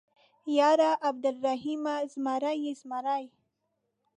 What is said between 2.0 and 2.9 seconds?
زمری يې